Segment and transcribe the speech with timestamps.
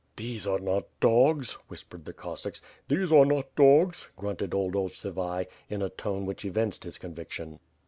[0.15, 2.59] "These are not dogs,'' whispered the Cossacks.
[2.87, 7.59] "These are not dogs,'' grunted old Ovsivuy, in a tone which evinced his conviction.